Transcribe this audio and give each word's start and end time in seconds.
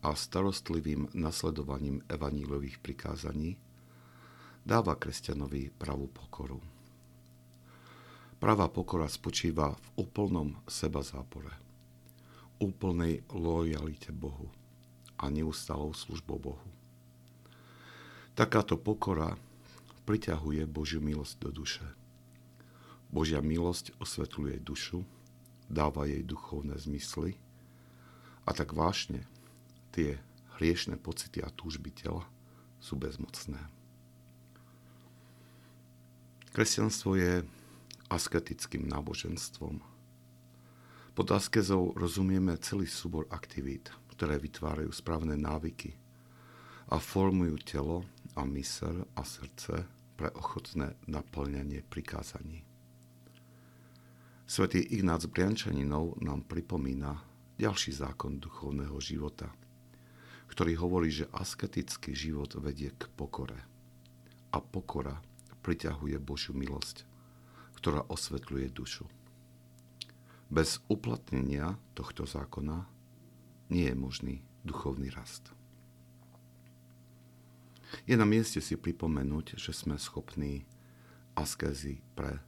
a 0.00 0.16
starostlivým 0.16 1.12
nasledovaním 1.12 2.00
evanílových 2.08 2.80
prikázaní 2.80 3.60
dáva 4.64 4.96
kresťanovi 4.96 5.72
pravú 5.76 6.08
pokoru. 6.08 6.60
Pravá 8.40 8.72
pokora 8.72 9.04
spočíva 9.04 9.76
v 9.76 10.08
úplnom 10.08 10.56
seba 10.64 11.04
zápore, 11.04 11.52
úplnej 12.56 13.20
lojalite 13.28 14.08
Bohu 14.16 14.48
a 15.20 15.28
neustalou 15.28 15.92
službou 15.92 16.40
Bohu. 16.40 16.68
Takáto 18.32 18.80
pokora 18.80 19.36
priťahuje 20.08 20.64
Božiu 20.64 21.04
milosť 21.04 21.34
do 21.44 21.50
duše. 21.52 21.84
Božia 23.12 23.44
milosť 23.44 23.92
osvetľuje 24.00 24.56
dušu, 24.64 25.04
dáva 25.68 26.08
jej 26.08 26.24
duchovné 26.24 26.80
zmysly 26.80 27.36
a 28.48 28.56
tak 28.56 28.72
vášne 28.72 29.28
tie 29.90 30.18
hriešne 30.60 31.00
pocity 31.00 31.40
a 31.40 31.48
túžby 31.48 31.90
tela 31.90 32.28
sú 32.76 33.00
bezmocné. 33.00 33.58
Kresťanstvo 36.52 37.16
je 37.16 37.46
asketickým 38.10 38.84
náboženstvom. 38.90 39.80
Pod 41.14 41.28
askezou 41.30 41.94
rozumieme 41.94 42.58
celý 42.58 42.90
súbor 42.90 43.24
aktivít, 43.30 43.88
ktoré 44.12 44.36
vytvárajú 44.36 44.90
správne 44.90 45.38
návyky 45.38 45.94
a 46.90 46.98
formujú 46.98 47.56
telo 47.62 47.96
a 48.34 48.42
mysel 48.52 49.06
a 49.14 49.22
srdce 49.22 49.86
pre 50.18 50.28
ochotné 50.34 50.98
naplňanie 51.06 51.86
prikázaní. 51.86 52.66
Svetý 54.50 54.82
Ignác 54.82 55.30
Briančaninov 55.30 56.18
nám 56.18 56.42
pripomína 56.50 57.22
ďalší 57.56 57.94
zákon 57.94 58.42
duchovného 58.42 58.98
života– 58.98 59.54
ktorý 60.50 60.74
hovorí, 60.82 61.14
že 61.14 61.30
asketický 61.30 62.10
život 62.10 62.58
vedie 62.58 62.90
k 62.90 63.06
pokore. 63.14 63.56
A 64.50 64.58
pokora 64.58 65.22
priťahuje 65.62 66.18
Božiu 66.18 66.58
milosť, 66.58 67.06
ktorá 67.78 68.02
osvetľuje 68.10 68.66
dušu. 68.74 69.06
Bez 70.50 70.82
uplatnenia 70.90 71.78
tohto 71.94 72.26
zákona 72.26 72.82
nie 73.70 73.86
je 73.86 73.94
možný 73.94 74.34
duchovný 74.66 75.14
rast. 75.14 75.54
Je 78.10 78.18
na 78.18 78.26
mieste 78.26 78.58
si 78.58 78.74
pripomenúť, 78.74 79.54
že 79.54 79.70
sme 79.70 79.94
schopní 80.02 80.66
askézy 81.38 82.02
pre 82.18 82.42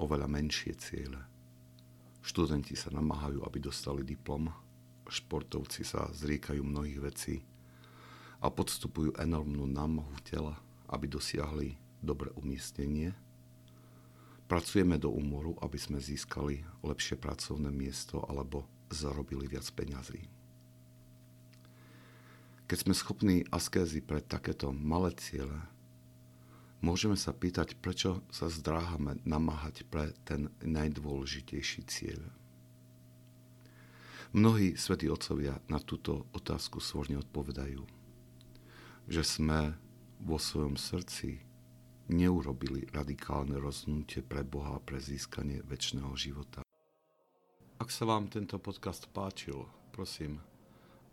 oveľa 0.00 0.28
menšie 0.28 0.72
ciele. 0.80 1.20
Študenti 2.24 2.72
sa 2.72 2.88
namáhajú, 2.88 3.44
aby 3.44 3.60
dostali 3.60 4.00
diplom, 4.00 4.48
športovci 5.08 5.84
sa 5.84 6.08
zriekajú 6.12 6.60
mnohých 6.64 7.00
vecí 7.00 7.36
a 8.44 8.52
podstupujú 8.52 9.16
enormnú 9.16 9.64
námahu 9.64 10.14
tela, 10.24 10.60
aby 10.92 11.08
dosiahli 11.08 11.80
dobre 12.04 12.28
umiestnenie. 12.36 13.16
Pracujeme 14.44 15.00
do 15.00 15.08
úmoru, 15.08 15.56
aby 15.64 15.80
sme 15.80 15.96
získali 15.96 16.60
lepšie 16.84 17.16
pracovné 17.16 17.72
miesto 17.72 18.20
alebo 18.28 18.68
zarobili 18.92 19.48
viac 19.48 19.64
peňazí. 19.72 20.28
Keď 22.68 22.78
sme 22.80 22.94
schopní 22.96 23.36
askézy 23.48 24.04
pre 24.04 24.20
takéto 24.20 24.72
malé 24.72 25.12
ciele, 25.16 25.56
môžeme 26.84 27.16
sa 27.16 27.32
pýtať, 27.32 27.80
prečo 27.80 28.20
sa 28.28 28.52
zdráhame 28.52 29.20
namáhať 29.24 29.88
pre 29.88 30.12
ten 30.28 30.52
najdôležitejší 30.60 31.80
cieľ. 31.88 32.20
Mnohí 34.34 34.74
svätí 34.74 35.06
otcovia 35.06 35.62
na 35.70 35.78
túto 35.78 36.26
otázku 36.34 36.82
svorne 36.82 37.22
odpovedajú, 37.22 37.86
že 39.06 39.22
sme 39.22 39.78
vo 40.18 40.42
svojom 40.42 40.74
srdci 40.74 41.38
neurobili 42.10 42.82
radikálne 42.90 43.54
rozhodnutie 43.62 44.26
pre 44.26 44.42
Boha 44.42 44.82
pre 44.82 44.98
získanie 44.98 45.62
väčšného 45.62 46.10
života. 46.18 46.66
Ak 47.78 47.94
sa 47.94 48.10
vám 48.10 48.26
tento 48.26 48.58
podcast 48.58 49.06
páčil, 49.14 49.70
prosím, 49.94 50.42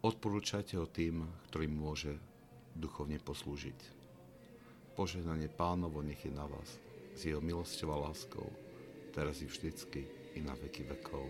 odporúčajte 0.02 0.82
ho 0.82 0.90
tým, 0.90 1.22
ktorým 1.54 1.78
môže 1.78 2.18
duchovne 2.74 3.22
poslúžiť. 3.22 3.78
Požehnanie 4.98 5.46
pánovo 5.54 6.02
nech 6.02 6.26
je 6.26 6.34
na 6.34 6.50
vás, 6.50 6.82
s 7.14 7.22
jeho 7.22 7.38
milosťou 7.38 7.94
a 7.94 8.02
láskou, 8.10 8.50
teraz 9.14 9.46
i 9.46 9.48
vždycky 9.48 10.10
i 10.34 10.42
na 10.42 10.58
veky 10.58 10.90
vekov. 10.90 11.30